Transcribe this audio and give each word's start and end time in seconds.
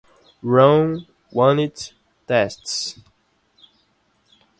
Run 0.41 1.05
unit 1.31 1.93
tests 2.27 2.97